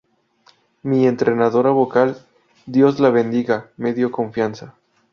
[0.81, 2.17] Mi entrenadora vocal,
[2.65, 4.73] Dios la bendiga, me dio confianza.